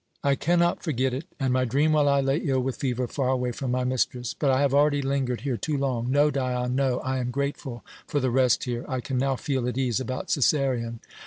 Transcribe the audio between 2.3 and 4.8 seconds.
ill with fever far away from my mistress! But I have